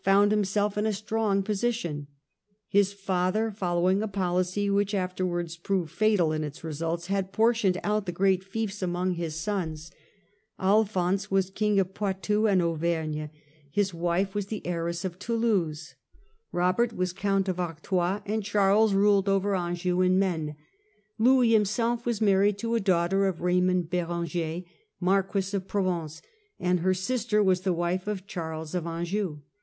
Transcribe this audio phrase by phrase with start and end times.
[0.03, 2.07] found himself in a strong position.
[2.67, 7.79] His father, follow ing a policy which afterwards proved fatal in its results, had portioned
[7.83, 9.91] out the great fiefs among his sons.
[10.57, 13.29] Al phonse was Count of Poitou and Auvergne;
[13.69, 15.95] his wife 200 THE CENTRAL PERIOD OF THE MIDDLE AGE was the heiress of Toulouse.
[16.89, 20.55] Kobert was Count of Artois, and Charles ruled over Anjou and Maine.
[21.19, 24.61] Louis himself was married to a daughter of Raymond Berenger,
[24.99, 26.23] Marquis of Provence,
[26.59, 29.41] and her sister was the wife of Charles of Anjou.